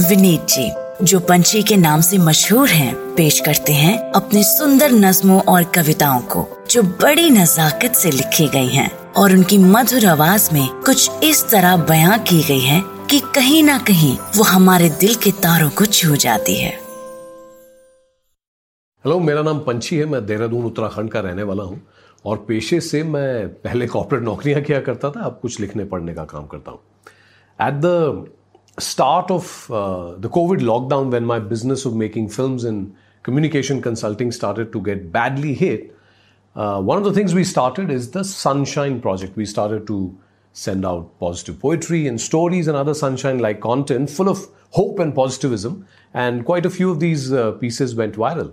[0.00, 0.70] विनीत जी
[1.04, 6.20] जो पंछी के नाम से मशहूर हैं, पेश करते हैं अपने सुंदर नज्मों और कविताओं
[6.32, 11.44] को जो बड़ी नजाकत से लिखी गई हैं और उनकी मधुर आवाज़ में कुछ इस
[11.50, 15.86] तरह बयां की गई है कि कहीं ना कहीं वो हमारे दिल के तारों को
[15.86, 16.72] छू जाती है।
[19.04, 21.80] हेलो मेरा नाम पंछी है मैं देहरादून उत्तराखंड का रहने वाला हूँ
[22.24, 26.24] और पेशे से मैं पहले कॉर्पोरेट नौकरियाँ किया करता था अब कुछ लिखने पढ़ने का
[26.24, 26.80] काम करता हूँ।
[27.58, 28.26] At the
[28.78, 34.32] start of uh, the COVID lockdown, when my business of making films and communication consulting
[34.32, 35.94] started to get badly hit,
[36.56, 39.36] uh, one of the things we started is the Sunshine Project.
[39.36, 40.18] We started to
[40.52, 45.14] send out positive poetry and stories and other sunshine like content full of hope and
[45.14, 45.86] positivism.
[46.12, 48.52] And quite a few of these uh, pieces went viral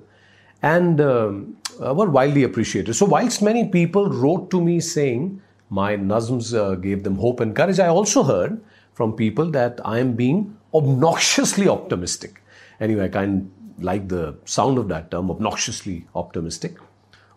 [0.62, 2.94] and um, uh, were widely appreciated.
[2.94, 7.56] So, whilst many people wrote to me saying my Nazms uh, gave them hope and
[7.56, 8.62] courage, I also heard
[8.98, 12.42] from people that I am being obnoxiously optimistic.
[12.80, 16.78] Anyway, I kind of like the sound of that term, obnoxiously optimistic.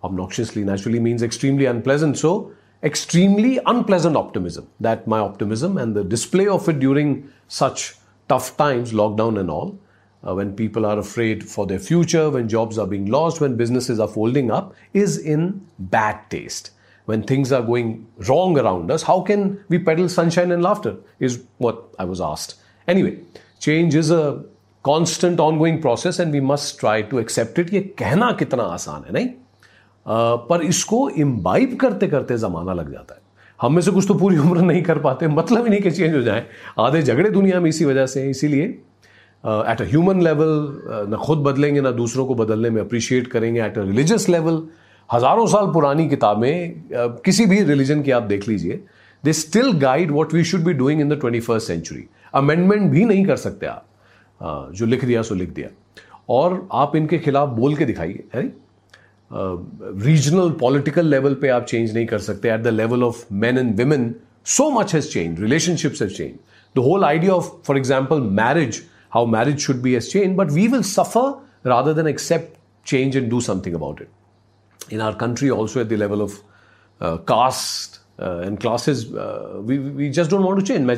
[0.03, 2.17] Obnoxiously naturally means extremely unpleasant.
[2.17, 2.53] So,
[2.83, 4.69] extremely unpleasant optimism.
[4.81, 7.95] That my optimism and the display of it during such
[8.27, 9.79] tough times, lockdown and all,
[10.27, 14.01] uh, when people are afraid for their future, when jobs are being lost, when businesses
[14.01, 16.71] are folding up, is in bad taste
[17.07, 20.97] when things are going wrong around us, how can we peddle sunshine and laughter?
[21.19, 22.57] Is what I was asked.
[22.89, 23.19] Anyway,
[23.61, 24.45] change is a
[24.85, 27.73] constant ongoing process and we must try to accept it.
[27.73, 33.15] ये कहना कितना आसान है नहीं आ, पर इसको imbibe करते करते ज़माना लग जाता
[33.15, 33.21] है
[33.61, 36.15] हम में से कुछ तो पूरी उम्र नहीं कर पाते मतलब ही नहीं कि चेंज
[36.15, 36.47] हो जाए
[36.81, 40.53] आधे झगड़े दुनिया में इसी वजह से इसीलिए एट अ ह्यूमन लेवल
[41.11, 44.63] ना खुद बदलेंगे ना दूसरों को बदलने में अप्रिशिएट करेंगे एट अ रिलीजियस लेवल
[45.13, 48.81] हज़ारों साल पुरानी किताबें किसी भी रिलीजन की आप देख लीजिए
[49.25, 53.05] they still guide what we should be doing in the twenty first century amendment भी
[53.05, 55.69] नहीं कर सकते आप जो लिख दिया सो लिख दिया।
[56.29, 58.43] और आप इनके खिलाफ बोल के दिखाइए, है
[60.05, 63.75] रीजनल पॉलिटिकल लेवल पे आप चेंज नहीं कर सकते। At the level of man and
[63.79, 64.15] women
[64.47, 66.33] so much has change relationships has change
[66.75, 68.83] the whole idea of for example marriage
[69.15, 73.31] how marriage should be has change but we will suffer rather than accept change and
[73.31, 74.09] do something about it
[74.89, 76.43] in our country also at the level of
[77.01, 80.87] uh, caste uh, and classes uh, we, we just don't want to change.
[80.87, 80.97] मैं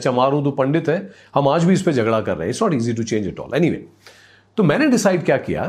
[0.57, 3.03] पंडित है हम आज भी इस पर झगड़ा कर रहे हैं it's not easy to
[3.03, 3.85] change it all anyway
[4.57, 5.65] तो मैंने डिसाइड क्या किया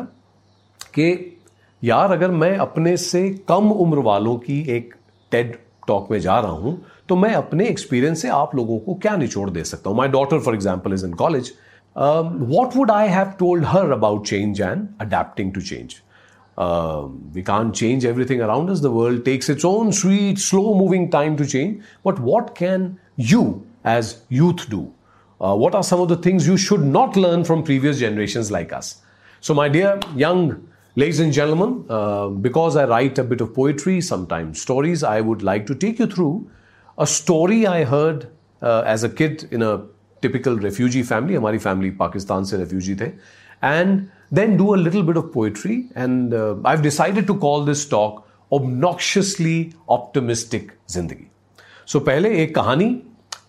[0.96, 1.09] कि
[1.84, 4.94] यार अगर मैं अपने से कम उम्र वालों की एक
[5.31, 5.57] टेड
[5.88, 9.50] टॉक में जा रहा हूँ तो मैं अपने एक्सपीरियंस से आप लोगों को क्या निचोड़
[9.50, 11.53] दे सकता हूँ my daughter for example is in college
[11.96, 15.96] what would I have told her about change and adapting to change
[16.58, 18.81] Um, we can't change everything around us.
[18.81, 21.84] The world takes its own sweet, slow moving time to change.
[22.03, 24.94] But what can you, as youth, do?
[25.41, 28.72] Uh, what are some of the things you should not learn from previous generations like
[28.72, 29.02] us?
[29.41, 34.00] So, my dear young ladies and gentlemen, uh, because I write a bit of poetry,
[34.00, 36.50] sometimes stories, I would like to take you through
[36.97, 38.28] a story I heard
[38.62, 39.85] uh, as a kid in a
[40.22, 41.35] typical refugee family.
[41.35, 43.14] Our family Pakistan se refugee the.
[43.62, 45.77] And then do a little bit of poetry.
[45.95, 51.27] And uh, I've decided to call this talk Obnoxiously Optimistic Zindagi.
[51.88, 52.89] So, पहले एक कहानी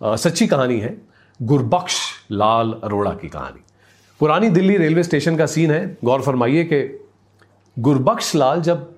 [0.02, 0.96] सच्ची कहानी है
[1.40, 1.98] गुरबख्श
[2.32, 3.60] लाल अरोड़ा की कहानी
[4.20, 6.80] पुरानी Delhi railway station का सीन है गौर फरमाइए कि
[7.76, 8.90] गुरबख्श लाल जब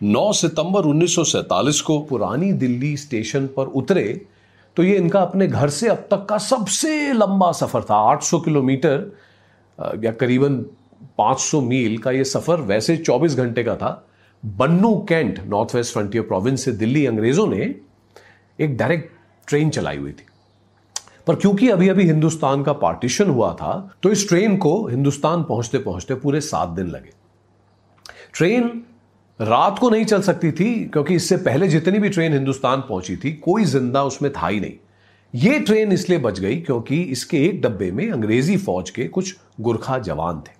[0.00, 4.04] 9 सितंबर 1947 को पुरानी दिल्ली स्टेशन पर उतरे
[4.76, 9.10] तो ये इनका अपने घर से अब तक का सबसे लंबा सफ़र था 800 किलोमीटर
[10.04, 10.64] या करीबन
[11.18, 13.92] 500 मील का ये सफ़र वैसे 24 घंटे का था।
[14.42, 17.74] Bannu cantt, North West Frontier Province से दिल्ली अंग्रेज़ों ने
[18.58, 19.12] एक डायरेक्ट
[19.48, 20.26] ट्रेन चलाई हुई थी।
[21.26, 25.78] पर क्योंकि अभी अभी हिंदुस्तान का पार्टीशन हुआ था तो इस ट्रेन को हिंदुस्तान पहुँचते
[25.78, 27.12] पहुँचते पूरे सात दिन लगे।
[28.34, 28.70] ट्रेन
[29.40, 33.32] रात को नहीं चल सकती थी, क्योंकि इससे पहले जितनी भी ट्रेन हिंदुस्तान पहुँची थी,
[33.34, 34.72] कोई ज़िंदा उसमें था ही नहीं।
[35.34, 39.98] ये ट्रेन इसलिए बच गई क्योंकि इसके एक डब्बे में अंग्रेज़ी फौज के कुछ गुरखा
[40.00, 40.58] जवान थे।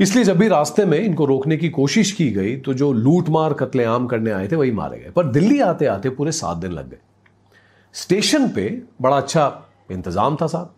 [0.00, 3.52] इसलिए जब भी रास्ते में इनको रोकने की कोशिश की गई तो जो लूट मार
[3.52, 6.90] कत्लेआम करने आए थे, वही मारे गए। पर दिल्ली आते आते पूरे सात दिन लग
[6.90, 6.98] गए।
[7.94, 8.68] स्टेशन पे
[9.02, 9.52] बड़ा अच्छा
[9.92, 10.74] इंतज़ाम था साहब।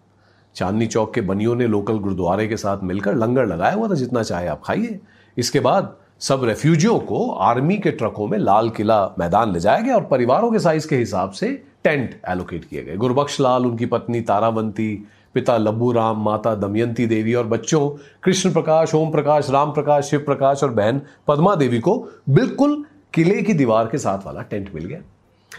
[0.56, 4.22] चांदनी चौक के बनियों ने लोकल गुरुद्वारे के साथ मिलकर लंगर लगाया हुआ था, जितना
[4.22, 4.98] चाहे आप खाइए।
[5.36, 9.94] इसके बाद सब रेफ्यूजियों को आर्मी के ट्रकों में लाल किला मैदान ले जाया गया
[9.94, 11.48] और परिवारों के साइज़ के हिसाब से
[11.84, 15.06] टेंट एलोकेट किए गए। गुरबख्श लाल, उनकी पत्नी तारावंती
[15.38, 17.88] पिता लब्बू राम, माता दमयंती देवी और बच्चों,
[18.22, 21.96] कृष्ण प्रकाश, ओम प्रकाश, राम प्रकाश, शिव प्रकाश और बहन पद्मा देवी को
[22.30, 25.00] बिल्कुल किले की दीवार के साथ वाला टेंट मिल गया।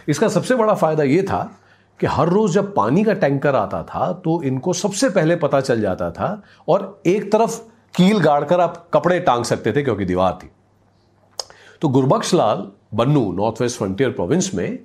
[0.10, 1.42] इसका सबसे बड़ा फ़ायदा यह था
[2.00, 5.82] कि हर रोज जब पानी का टैंकर आता था तो इनको सबसे पहले पता चल
[5.82, 6.30] जाता था
[6.68, 7.58] और एक तरफ़
[7.96, 10.50] कील गाड़कर आप कपड़े टांग सकते थे क्योंकि दीवार थी।
[11.82, 14.80] तो Gurbaksh Lal Bannu North West Frontier Province में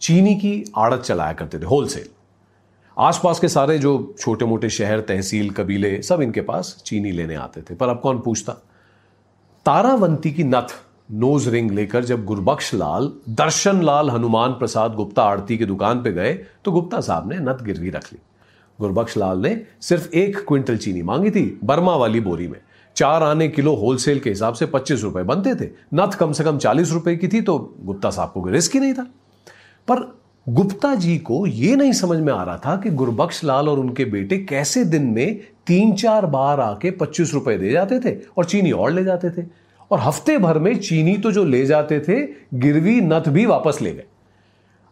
[0.00, 2.08] चीनी की आड़त चलाया करते थे, होलसेल।
[2.98, 7.60] आसपास के सारे जो छोटे मोटे शहर, तहसील, कबीले, सब इनके पास चीनी लेने आते
[7.60, 8.52] थे। पर अब कौन पूछता?
[9.66, 10.74] तारावंती की नथ
[11.10, 16.12] नोज़ रिंग लेकर जब गुरबख्श लाल दर्शन लाल हनुमान प्रसाद गुप्ता आरती की दुकान पे
[16.12, 16.32] गए
[16.64, 18.18] तो गुप्ता साहब ने नथ गिरवी रख ली।
[18.80, 22.60] गुरबख्श लाल ने सिर्फ़ एक क्विंटल चीनी मांगी थी, बर्मा वाली बोरी में।
[22.96, 26.58] चार आने किलो होलसेल के हिसाब से पच्चीस रुपए बनते थे। नथ कम से कम
[26.58, 29.06] चालीस रुपए की थी तो गुप्ता साहब को रिस्क ही नहीं था।
[29.88, 33.78] पर गुप्ता जी को यह नहीं समझ में आ रहा था कि गुरबख्श लाल और
[33.78, 38.44] उनके बेटे कैसे दिन में तीन चार बार आके पच्चीस रुपए दे जाते थे और
[38.44, 39.46] चीनी और ले जाते थे।
[39.90, 42.20] और हफ़्ते भर में चीनी तो जो ले जाते थे,
[42.54, 44.04] गिरवी नथ भी वापस ले गए।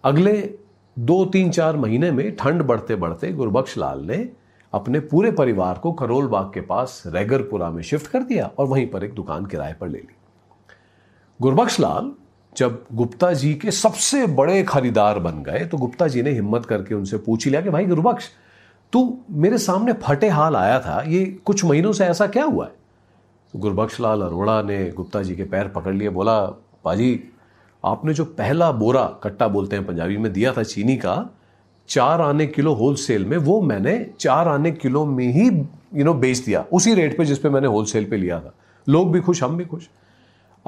[0.04, 0.54] अगले
[0.98, 4.28] दो, तीन, चार महीने में ठंड बढ़ते बढ़ते गुरबख्श लाल ने
[4.72, 8.86] अपने पूरे परिवार को करोल बाग के पास रैगरपुरा में शिफ्ट कर दिया और वहीं
[8.86, 10.14] पर एक दुकान किराए पर ले ली।
[11.40, 12.12] गुरबख्श लाल
[12.56, 16.94] जब गुप्ता जी के सबसे बड़े खरीदार बन गए तो गुप्ता जी ने हिम्मत करके
[16.94, 18.24] उनसे पूछ लिया कि, भाई गुरुबख्श,
[18.92, 22.72] तू मेरे सामने फटे हाल आया था, ये कुछ महीनों से ऐसा क्या हुआ है?
[23.52, 26.40] तो गुरबख्श लाल अरोड़ा ने गुप्ता जी के पैर पकड़ लिए, बोला,
[26.84, 27.24] पाजी,
[27.84, 31.34] आपने जो पहला बोरा कट्टा बोलते हैं पंजाबी में दिया था चीनी का,
[31.88, 35.48] चार आने किलो होलसेल में वो मैंने चार आने किलो में ही
[35.94, 38.54] यू नो बेच दिया, उसी रेट पे जिस पे मैंने होलसेल पे लिया था।
[38.88, 39.88] लोग भी खुश, हम भी खुश।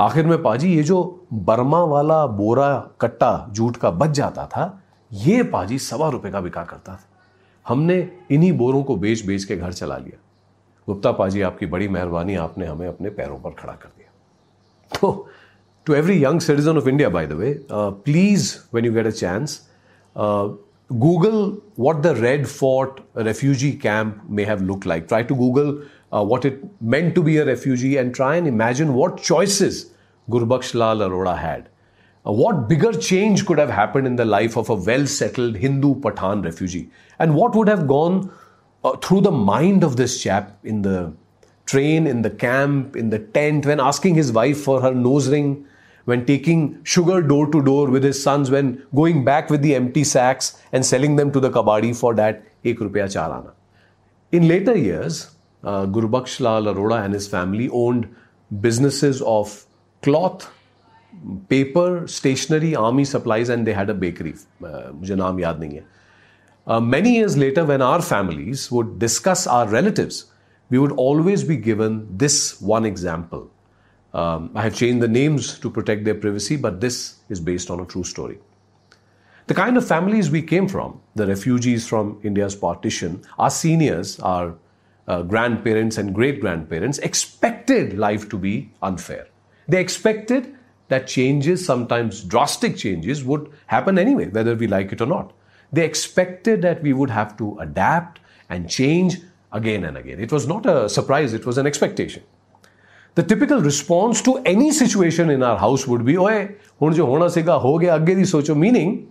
[0.02, 2.70] आखिर में पाजी, ये जो बर्मा वाला बोरा
[3.00, 4.82] कट्टा जूट का बच जाता था,
[5.12, 7.08] ये पाजी सवा रुपए का बिका करता था।
[7.66, 7.96] हमने
[8.30, 10.18] इन्हीं बोरों को बेच बेच के घर चला लिया।
[10.88, 15.28] गुप्ता पाजी, आपकी बड़ी मेहरबानी, आपने हमें अपने पैरों पर खड़ा कर दिया। तो
[15.86, 19.60] to every young citizen of India by the way please when you get a chance
[20.90, 25.80] Google what the Red Fort refugee camp may have look like try to Google
[26.30, 26.56] what it
[26.92, 29.76] meant to be a refugee and try and imagine what choices
[30.30, 31.68] Gurbaksh Lal Arora had.
[32.24, 35.96] Uh, what bigger change could have happened in the life of a well settled Hindu
[35.96, 36.88] Pathan refugee?
[37.18, 38.32] And what would have gone
[38.84, 41.12] uh, through the mind of this chap in the
[41.66, 45.66] train, in the camp, in the tent, when asking his wife for her nose ring,
[46.04, 50.04] when taking sugar door to door with his sons, when going back with the empty
[50.04, 53.52] sacks and selling them to the kabadi for that ek rupiya charana.
[54.32, 55.34] In later years,
[55.64, 58.14] uh, Gurbaksh Lal Arora and his family owned
[58.60, 59.64] businesses of
[60.02, 60.50] cloth,
[61.48, 64.34] paper, stationery, army supplies, and they had a bakery.
[64.62, 64.92] Uh,
[66.66, 70.26] uh, many years later, when our families would discuss our relatives,
[70.70, 73.50] we would always be given this one example.
[74.14, 77.80] Um, I have changed the names to protect their privacy, but this is based on
[77.80, 78.38] a true story.
[79.46, 84.54] The kind of families we came from, the refugees from India's partition, our seniors, our
[85.08, 89.26] uh, grandparents and great grandparents expected life to be unfair.
[89.68, 90.54] They expected
[90.88, 95.32] that changes, sometimes drastic changes, would happen anyway, whether we like it or not.
[95.72, 98.20] They expected that we would have to adapt
[98.50, 99.18] and change
[99.52, 100.20] again and again.
[100.20, 102.22] It was not a surprise, it was an expectation.
[103.14, 106.48] The typical response to any situation in our house would be, "Oh.
[108.54, 109.06] Meaning,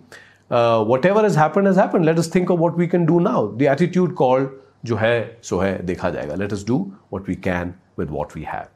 [0.50, 2.04] uh, whatever has happened has happened.
[2.04, 3.52] Let us think of what we can do now.
[3.56, 4.48] The attitude called,
[4.84, 6.36] jo hai, so hai, dekha jayega.
[6.36, 8.68] Let us do what we can with what we have.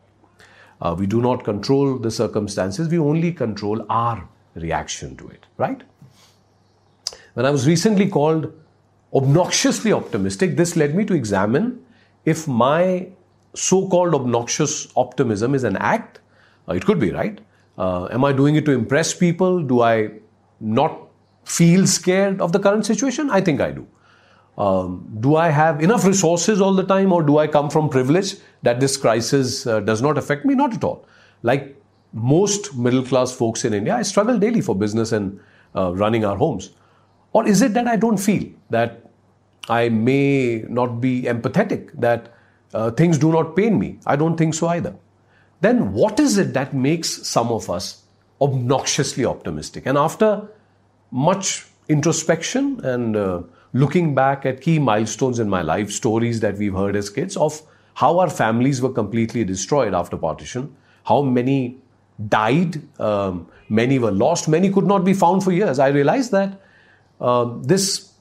[0.80, 5.83] Uh, we do not control the circumstances, we only control our reaction to it, right?
[7.35, 8.52] When I was recently called
[9.14, 11.85] obnoxiously optimistic, this led me to examine
[12.25, 13.09] if my
[13.54, 16.21] so called obnoxious optimism is an act.
[16.68, 17.40] Uh, it could be, right?
[17.78, 19.62] Uh, am I doing it to impress people?
[19.62, 20.11] Do I
[20.61, 20.99] not
[21.45, 23.30] feel scared of the current situation?
[23.30, 23.87] I think I do.
[24.58, 28.36] Um, do I have enough resources all the time, or do I come from privilege
[28.62, 30.54] that this crisis uh, does not affect me?
[30.54, 31.06] Not at all.
[31.42, 31.80] Like
[32.12, 35.38] most middle class folks in India, I struggle daily for business and
[35.75, 36.70] uh, running our homes.
[37.32, 39.10] Or is it that I don't feel that
[39.68, 42.32] I may not be empathetic, that
[42.72, 43.98] uh, things do not pain me?
[44.06, 44.94] I don't think so either.
[45.60, 48.04] Then what is it that makes some of us
[48.40, 49.84] obnoxiously optimistic?
[49.84, 50.48] And after
[51.10, 53.42] much introspection and uh,
[53.83, 57.61] looking back at key milestones in my life, stories that we've heard as kids of
[57.95, 61.76] how our families were completely destroyed after partition, how many
[62.28, 65.78] died, um, many were lost, many could not be found for years.
[65.78, 66.61] I realized that
[67.21, 68.12] uh, this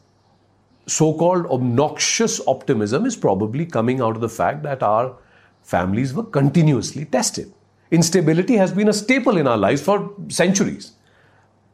[0.87, 5.15] so called obnoxious optimism is probably coming out of the fact that our
[5.63, 7.51] families were continuously tested.
[7.91, 10.94] Instability has been a staple in our lives for centuries.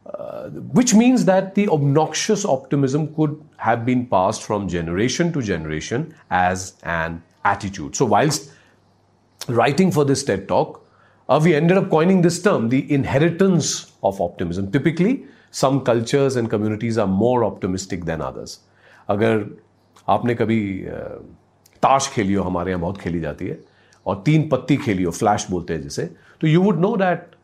[0.06, 0.48] uh,
[0.78, 6.74] which means that the obnoxious optimism could have been passed from generation to generation as
[6.84, 7.96] an attitude.
[7.96, 8.50] So, whilst
[9.48, 10.86] writing for this TED talk,
[11.28, 14.70] uh, we ended up coining this term, the inheritance of optimism.
[14.70, 18.58] Typically, some cultures and communities are more optimistic than others.
[19.08, 19.44] अगर
[20.08, 20.60] आपने कभी
[21.82, 23.58] ताश खेली हो हमारे यहाँ बहुत खेली जाती है
[24.06, 26.04] और तीन पत्ती खेली हो फ्लैश बोलते हैं जिसे
[26.40, 27.34] तो you would know that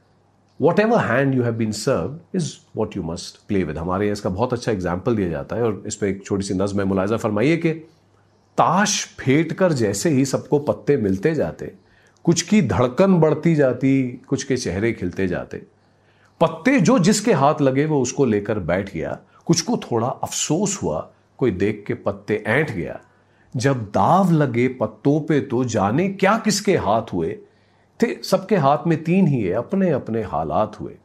[0.79, 4.29] whatever hand you have been serve is what you must play with हमारे यहाँ इसका
[4.29, 7.57] बहुत अच्छा एग्ज़ाम्पल दिया जाता है और इस पर एक छोटी सी नज्म मुलायजा फरमाइए
[7.57, 7.73] कि
[8.57, 11.71] ताश फेंट कर जैसे ही सबको पत्ते मिलते जाते,
[12.25, 15.61] कुछ की धड़कन बढ़ती जाती, कुछ के चेहरे खिलते जाते।
[16.41, 20.99] पत्ते जो जिसके हाथ लगे वो उसको लेकर बैठ गया। कुछ को थोड़ा अफसोस हुआ,
[21.39, 22.99] कोई देख के पत्ते ऐंठ गया।
[23.53, 27.37] जब दाव लगे पत्तों पे तो जाने क्या किसके हाथ हुए
[28.03, 30.95] थे, सबके हाथ में तीन ही है अपने अपने हालात हुए।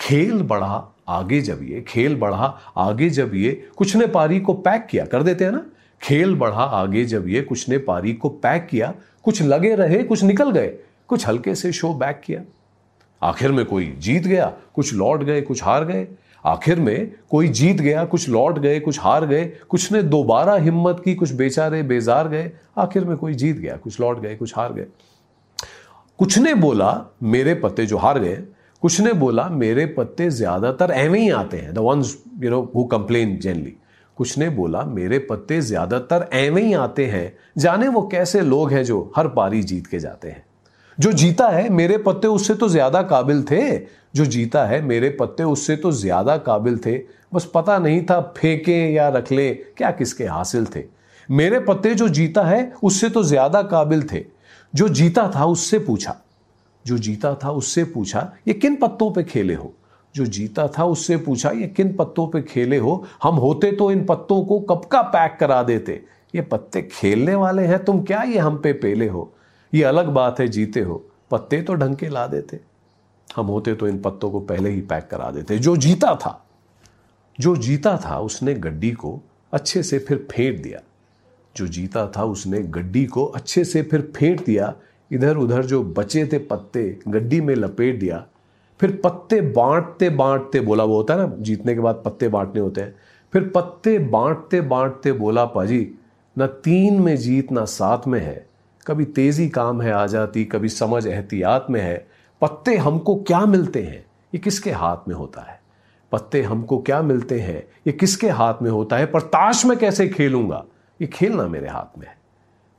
[0.00, 4.86] खेल बढ़ा, आगे जब ये खेल बढ़ा, आगे जब ये कुछ ने पारी को पैक
[4.86, 5.66] किया, कर देते हैं ना?
[6.02, 10.22] खेल बढ़ा, आगे जब ये कुछ ने पारी को पैक किया, कुछ लगे रहे, कुछ
[10.22, 10.68] निकल गए,
[11.08, 12.40] कुछ हल्के से शो बैक किया।
[13.22, 16.08] आखिर में कोई जीत गया, कुछ लौट गए, कुछ हार गए।
[16.44, 21.02] आखिर में कोई जीत गया, कुछ लौट गए, कुछ हार गए, कुछ ने दोबारा हिम्मत
[21.04, 24.72] की, कुछ बेचारे बेजार गए। आखिर में कोई जीत गया, कुछ लौट गए, कुछ हार
[24.72, 24.86] गए।
[26.18, 26.92] कुछ ने बोला,
[27.22, 28.36] मेरे पत्ते जो हार गए,
[28.82, 32.84] कुछ ने बोला, मेरे पत्ते ज़्यादातर एवं ही आते हैं the ones you know who
[32.84, 33.74] complain generally
[34.16, 38.84] कुछ ने बोला, मेरे पत्ते ज़्यादातर एवं ही आते हैं, जाने वो कैसे लोग हैं
[38.84, 40.44] जो हर पारी जीत के जाते हैं।
[40.98, 43.76] जो जीता है, मेरे पत्ते उससे तो ज़्यादा काबिल थे।
[44.14, 46.96] जो जीता है, मेरे पत्ते उससे तो ज़्यादा काबिल थे।
[47.34, 50.84] बस पता नहीं था फेंके या रख ले, क्या किसके हासिल थे।
[51.28, 54.24] मेरे पत्ते जो जीता है, उससे तो ज़्यादा काबिल थे।
[54.76, 56.16] जो जीता था उससे पूछा,
[56.86, 59.74] जो जीता था उससे पूछा, ये किन पत्तों पे खेले हो?
[60.14, 63.06] जो जीता था उससे पूछा, ये किन पत्तों पे खेले हो?
[63.22, 66.04] हम होते तो इन पत्तों को कब का पैक करा देते?
[66.34, 69.32] ये पत्ते खेलने वाले हैं, तुम क्या ये हम पे पेले हो?
[69.74, 72.60] ये अलग बात है, जीते हो। पत्ते तो ढंग के ला देते।
[73.36, 76.46] हम होते तो इन पत्तों को पहले ही पैक करा देते। जो जीता था,
[77.40, 79.20] जो जीता था, उसने गड्डी को
[79.52, 80.80] अच्छे से फिर फेंट दिया।
[81.56, 84.74] जो जीता था उसने गड्डी को अच्छे से फिर फेंट दिया।
[85.12, 88.26] इधर उधर जो बचे थे पत्ते, गड्डी में लपेट दिया।
[88.80, 92.80] फिर पत्ते बांटते बांटते बोला, वो होता है ना, जीतने के बाद पत्ते बांटने होते
[92.80, 92.94] हैं।
[93.32, 95.94] फिर पत्ते बांटते बांटते बोला, पाजी,
[96.38, 98.46] न तीन में जीत, ना सात में है।
[98.86, 102.06] कभी तेज़ी काम है आ जाती, कभी समझ एहतियात में है।
[102.40, 104.06] पत्ते हमको क्या मिलते हैं?
[104.34, 105.60] ये किसके हाथ में होता है?
[106.12, 107.66] पत्ते हमको क्या मिलते हैं?
[107.86, 109.06] ये किसके हाथ में होता है?
[109.06, 110.64] पर ताश में कैसे खेलूँगा?
[111.00, 112.16] ये खेलना मेरे हाथ में है।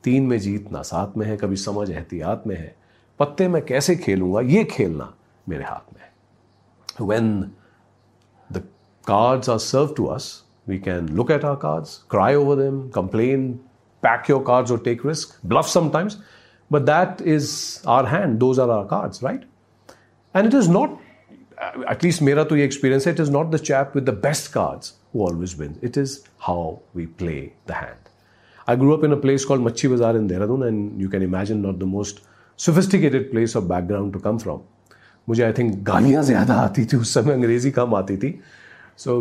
[0.04, 2.74] तीन में जीतना साथ में है, कभी समझ एहतियात में है।
[3.20, 5.12] पत्ते में कैसे खेलूँगा, ये खेलना
[5.48, 7.40] मेरे हाथ में है। When
[8.50, 8.62] the
[9.04, 10.32] cards are serve to us
[10.68, 13.52] we can look at our cards cry over them complain
[14.02, 16.18] pack your cards और take risk bluff sometimes
[16.70, 17.52] but that is
[17.88, 19.44] our hand though our our cards right
[20.34, 20.98] and it is not
[21.90, 24.94] at least मेरा तो ये experience है it is not the chap with the best cards
[25.14, 28.07] who always win it is how we play the hand
[28.70, 31.62] I grew up in a place called Machi Bazar in Dehradun, and you can imagine
[31.62, 32.20] not the most
[32.56, 34.66] sophisticated place of background to come from.
[35.28, 38.38] मुझे I think गालियाँ ज़्यादा आती थी उस समय अंग्रेज़ी कम आती थी
[39.04, 39.16] सो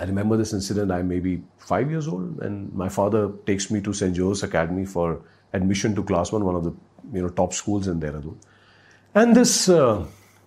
[0.00, 0.90] I remember this incident.
[0.90, 1.32] I may be
[1.70, 4.16] five years old, and my father takes me to St.
[4.16, 5.20] Joe's Academy for
[5.52, 6.72] admission to class one, one of the
[7.12, 8.34] you know top schools in Dehradun.
[9.14, 10.04] And this uh,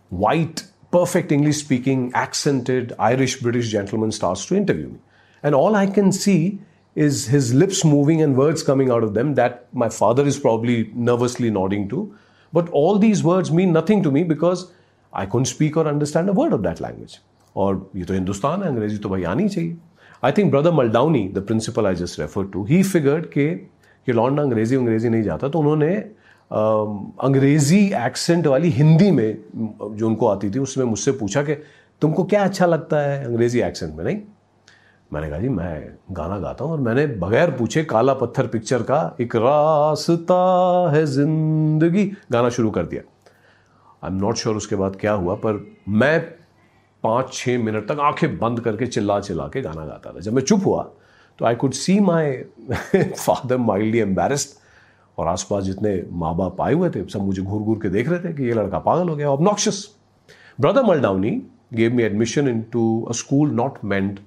[0.10, 5.00] white, perfect English speaking, accented Irish British gentleman starts to interview me.
[5.42, 6.60] And all I can see
[7.06, 10.78] is his lips moving and words coming out of them that my father is probably
[11.10, 12.04] nervously nodding to.
[12.54, 14.72] But all these words mean nothing to me because
[15.14, 17.20] I couldn't speak or understand a word of that language.
[17.56, 19.76] और ये तो हिंदुस्तान है अंग्रेज़ी तो भाई आनी चाहिए
[20.26, 23.46] I think brother Muldowney the principal I just refer to he figured के
[24.10, 25.90] ये लॉन्डा अंग्रेज़ी अंग्रेज़ी नहीं जाता तो उन्होंने
[27.30, 31.56] अंग्रेज़ी एक्सेंट वाली हिंदी में जो उनको आती थी उसमें मुझसे पूछा कि
[32.02, 34.22] तुमको क्या अच्छा लगता है अंग्रेज़ी एक्सेंट में नहीं
[35.12, 39.16] मैंने कहा, जी, मैं गाना गाता हूँ और मैंने बगैर पूछे काला पत्थर पिक्चर का
[39.22, 40.40] एक रास्ता
[40.94, 43.02] है ज़िंदगी गाना शुरू कर दिया।
[44.04, 46.20] आई एम नॉट श्योर उसके बाद क्या हुआ, पर मैं
[47.04, 50.42] पाँच छः मिनट तक आँखें बंद करके चिल्ला चिल्ला के गाना गाता था। जब मैं
[50.44, 50.84] चुप हुआ
[51.40, 52.32] तो I could see my
[52.94, 54.58] father mildly embarrassed
[55.18, 58.20] और आसपास जितने माँ बाप आए हुए थे, सब मुझे घूर घूर के देख रहे
[58.20, 59.86] थे कि ये लड़का पागल हो गया obnoxious
[60.60, 61.32] brother Muldowney
[61.74, 64.20] gave me admission into a school not meant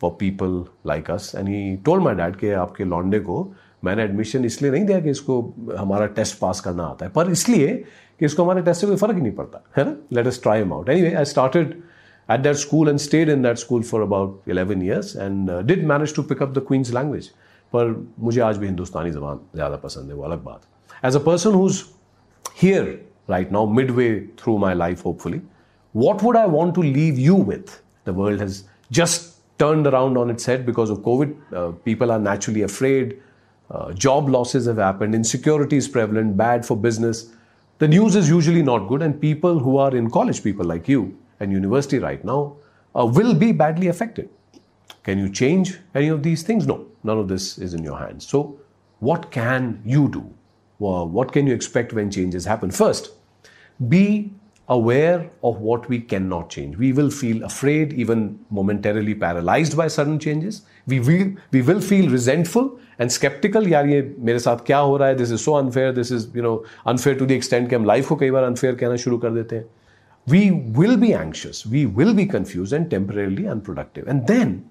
[0.00, 3.42] for people like us and he told my dad के आपके लॉन्डे को
[3.84, 5.40] मैंने एडमिशन इसलिए नहीं दिया कि इसको
[5.78, 7.74] हमारा टेस्ट पास करना आता है पर इसलिए
[8.20, 10.72] कि इसको हमारे टेस्ट से कोई फ़र्क ही नहीं पड़ता है ना let's try them
[10.72, 11.74] out anyway I started
[12.28, 15.84] at that school and stayed in that school for about 11 years and uh, did
[15.84, 17.28] manage to pick up the Queen's language.
[17.72, 21.54] पर मुझे आज भी हिंदुस्तानी जबान ज़्यादा पसंद है वो अलग बात as a person
[21.54, 21.82] who's
[22.60, 22.84] here
[23.30, 25.40] right now midway through my life hopefully
[25.94, 27.82] what would I want to leave you with?
[28.06, 31.36] The world has just turned around on its head because of COVID.
[31.52, 33.22] Uh, people are naturally afraid.
[33.70, 35.14] Uh, job losses have happened.
[35.14, 37.32] Insecurity is prevalent, bad for business.
[37.78, 41.18] The news is usually not good, and people who are in college, people like you,
[41.40, 42.56] and university right now
[42.94, 44.30] uh, will be badly affected.
[45.02, 46.66] Can you change any of these things?
[46.66, 48.26] No, none of this is in your hands.
[48.26, 48.58] So,
[49.00, 50.32] what can you do?
[50.78, 52.70] Well, what can you expect when changes happen?
[52.70, 53.10] First,
[53.88, 54.32] be
[54.67, 56.77] aware of what we cannot change.
[56.77, 60.61] We will feel afraid, even momentarily paralyzed by sudden changes.
[60.87, 63.67] We will, we will feel resentful and skeptical.
[63.67, 65.17] यार ये मेरे साथ क्या हो रहा है?
[65.17, 65.91] This is so unfair.
[65.91, 68.75] This is you know unfair to the extent कि हम life को कई बार unfair
[68.79, 69.65] कहना शुरू कर देते हैं
[70.27, 74.07] we will be anxious, we will be confused and temporarily unproductive.
[74.07, 74.69] And then,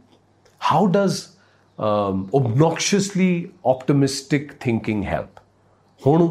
[0.59, 1.37] how does
[1.79, 5.41] um, obnoxiously optimistic thinking help?
[6.07, 6.29] होणु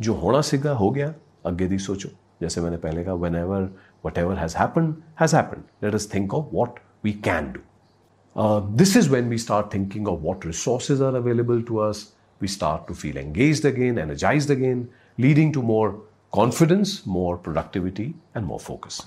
[0.00, 1.14] जो होना सीखा हो गया
[1.46, 2.08] अगे दी सोचो
[2.41, 3.69] जैसे मैंने पहले कहा whenever
[4.17, 5.63] whatever has happen has happen
[5.95, 10.45] let's think of what we can do this is when we start thinking of what
[10.45, 14.87] resources are available to us we start to feel engage again energise again
[15.19, 15.91] leading to more
[16.33, 19.01] confidence more productivity and more focus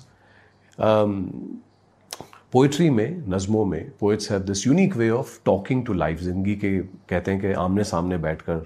[2.53, 6.77] poetry में नज़्मों में poets have this unique way of talking to life ज़िंदगी के
[7.09, 8.65] कहते हैं कि आमने सामने बैठ कर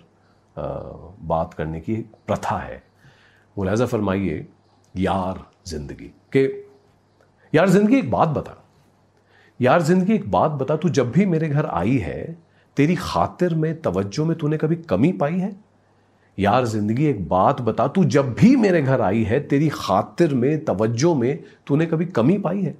[1.25, 1.95] बात करने की
[2.27, 2.81] प्रथा है
[3.55, 4.45] मुलाजा फरमाइए
[4.97, 6.53] यार ज़िंदगी। के
[7.53, 8.65] यार ज़िंदगी एक बात बता।
[9.61, 12.37] यार ज़िंदगी एक बात बता, तू जब भी मेरे घर आई है,
[12.77, 15.55] तेरी खातिर में, तवज्जो में तूने कभी कमी पाई है?
[16.39, 20.65] यार ज़िंदगी एक बात बता, तू जब भी मेरे घर आई है, तेरी खातिर में,
[20.65, 22.77] तवज्जो में तूने कभी कमी पाई है?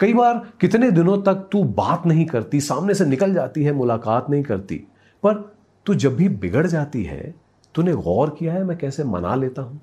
[0.00, 4.30] कई बार कितने दिनों तक तू बात नहीं करती, सामने से निकल जाती है, मुलाकात
[4.30, 4.76] नहीं करती,
[5.22, 7.34] पर तू जब भी बिगड़ जाती है,
[7.74, 9.80] तूने गौर किया है मैं कैसे मना लेता हूँ?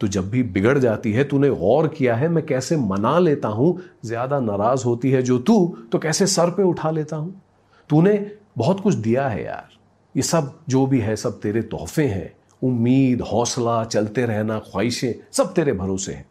[0.00, 3.78] तू जब भी बिगड़ जाती है, तूने गौर किया है, मैं कैसे मना लेता हूँ?
[4.04, 7.42] ज़्यादा नाराज़ होती है जो तू तो कैसे सर पे उठा लेता हूँ?
[7.90, 9.68] तूने बहुत कुछ दिया है यार।
[10.14, 12.32] ये सब जो भी है, सब तेरे तोहफे हैं।
[12.62, 16.26] उम्मीद, हौसला, चलते रहना, ख्वाहिशें, सब तेरे भरोसे हैं।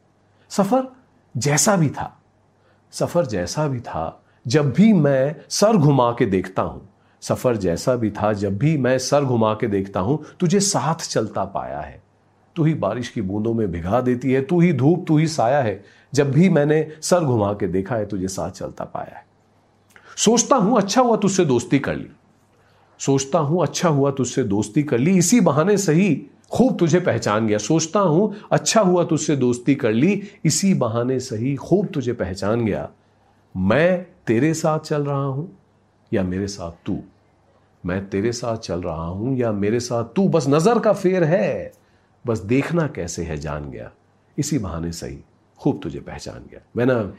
[0.51, 0.87] सफ़र
[1.35, 2.21] जैसा भी था,
[2.93, 6.87] सफ़र जैसा भी था, जब भी मैं सर घुमा के देखता हूँ,
[7.21, 11.45] सफ़र जैसा भी था, जब भी मैं सर घुमा के देखता हूँ, तुझे साथ चलता
[11.45, 12.01] पाया है।
[12.55, 15.61] तू ही बारिश की बूंदों में भिगा देती है, तू ही धूप, तू ही साया
[15.61, 19.25] है। जब भी मैंने सर घुमा के देखा है, तुझे साथ चलता पाया है।
[20.17, 22.07] सोचता हूँ अच्छा हुआ तुझसे दोस्ती कर ली।
[22.99, 27.57] सोचता हूँ अच्छा हुआ तुझसे दोस्ती कर ली। इसी बहाने सही खूब तुझे पहचान गया।
[27.57, 32.89] सोचता हूँ अच्छा हुआ तुझसे दोस्ती कर ली। इसी बहाने सही खूब तुझे पहचान गया।
[33.57, 35.57] मैं तेरे साथ चल रहा हूँ
[36.13, 36.99] या मेरे साथ तू?
[37.85, 40.27] मैं तेरे साथ चल रहा हूँ या मेरे साथ तू?
[40.27, 41.71] बस नज़र का फेर है।
[42.25, 43.91] बस देखना कैसे है जान गया।
[44.37, 45.17] इसी बहाने सही
[45.59, 47.13] खूब तुझे पहचान गया। When a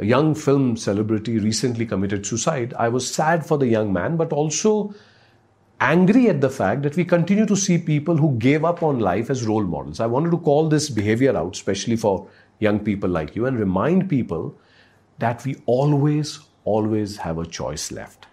[0.00, 4.72] young film celebrity recently committed suicide I was sad for the young man but also
[5.80, 9.30] angry at the fact that we continue to see people who gave up on life
[9.30, 12.26] as role models I want to call this behaviour out specially for
[12.62, 14.50] young people like you and remind people
[15.18, 18.26] that we always always have a choice left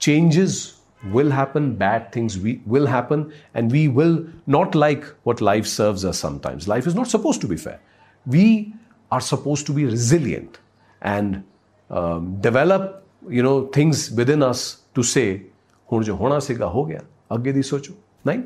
[0.00, 0.73] changes
[1.11, 6.03] will happen, bad things we, will happen, and we will not like what life serves
[6.03, 6.67] us sometimes.
[6.67, 7.79] Life is not supposed to be fair.
[8.25, 8.73] We
[9.11, 10.59] are supposed to be resilient
[11.01, 11.43] and
[11.89, 15.45] um, develop you know things within us to say
[15.91, 16.99] ਹੁਣ ਜੋ ਹੋਣਾ ਸੀਗਾ ਹੋ ਗਿਆ
[17.35, 17.93] ਅੱਗੇ ਦੀ ਸੋਚੋ
[18.27, 18.43] ਨਹੀਂ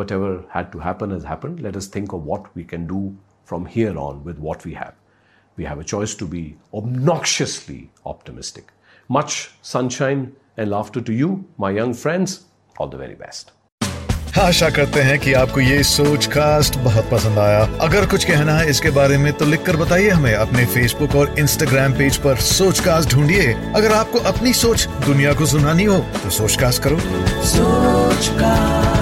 [0.00, 3.00] whatever had to happen has happened let us think of what we can do
[3.50, 4.94] from here on with what we have
[5.60, 6.42] we have a choice to be
[6.80, 7.80] obnoxiously
[8.12, 8.70] optimistic
[9.18, 9.38] much
[9.72, 10.22] sunshine
[10.57, 12.39] and laughter to you my young friends
[12.81, 13.51] all the very best
[14.39, 18.69] आशा करते हैं कि आपको ये सोच cast बहुत पसंद आया। अगर कुछ कहना है
[18.69, 23.11] इसके बारे में तो लिखकर बताइए हमें अपने फेसबुक और इंस्टाग्राम पेज पर सोच कास्ट
[23.11, 26.99] ढूंढिए। अगर आपको अपनी सोच दुनिया को सुनानी हो तो सोच कास्ट करो।
[27.51, 28.92] सोच कास्ट